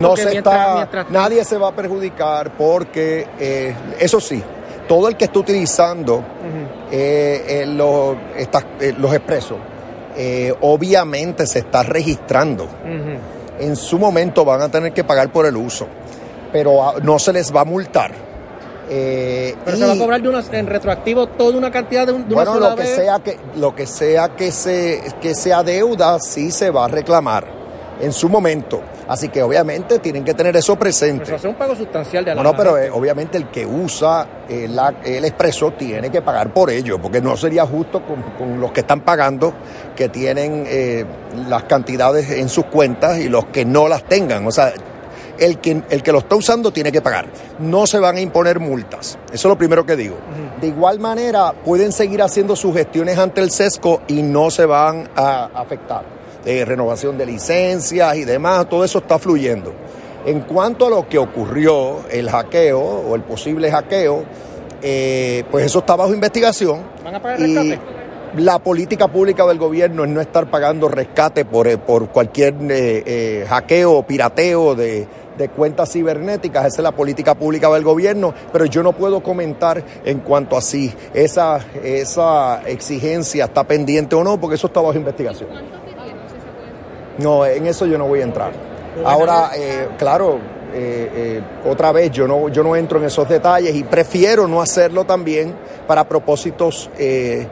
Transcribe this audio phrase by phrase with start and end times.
[0.00, 4.40] No se está, nadie se va a perjudicar porque, eh, eso sí,
[4.86, 6.22] todo el que está utilizando
[6.88, 9.58] eh, los, eh, los expresos,
[10.60, 12.68] obviamente se está registrando.
[13.58, 15.88] En su momento van a tener que pagar por el uso,
[16.52, 18.12] pero ah, no se les va a multar.
[18.86, 22.36] pero se va a cobrar de una, en retroactivo toda una cantidad de, un, de
[22.36, 26.70] bueno, lo que sea que lo que sea que se que sea deuda sí se
[26.70, 27.48] va a reclamar
[28.00, 28.80] en su momento.
[29.08, 31.24] Así que obviamente tienen que tener eso presente.
[31.24, 34.44] Pero hace un pago sustancial de la No, no pero eh, obviamente el que usa
[34.48, 34.68] eh,
[35.04, 39.00] el expreso tiene que pagar por ello, porque no sería justo con, los que están
[39.00, 39.54] pagando,
[39.96, 41.06] que tienen eh,
[41.48, 44.46] las cantidades en sus cuentas y los que no las tengan.
[44.46, 44.74] O sea,
[45.38, 47.26] el que, el que lo está usando tiene que pagar.
[47.60, 49.18] No se van a imponer multas.
[49.28, 50.16] Eso es lo primero que digo.
[50.60, 55.08] De igual manera, pueden seguir haciendo sus gestiones ante el SESCO y no se van
[55.16, 56.18] a afectar
[56.64, 59.72] renovación de licencias y demás, todo eso está fluyendo.
[60.24, 64.24] En cuanto a lo que ocurrió, el hackeo o el posible hackeo,
[64.82, 66.82] eh, pues eso está bajo investigación.
[67.04, 67.78] ¿Van a pagar rescate?
[68.36, 73.46] La política pública del gobierno es no estar pagando rescate por, eh, por cualquier eh,
[73.48, 78.66] hackeo o pirateo de, de cuentas cibernéticas, esa es la política pública del gobierno, pero
[78.66, 84.38] yo no puedo comentar en cuanto a si esa, esa exigencia está pendiente o no,
[84.38, 85.48] porque eso está bajo investigación.
[87.18, 88.52] No, en eso yo no voy a entrar.
[89.04, 90.38] Ahora, eh, claro,
[90.74, 94.60] eh, eh, otra vez yo no, yo no entro en esos detalles y prefiero no
[94.60, 95.54] hacerlo también
[95.86, 96.90] para propósitos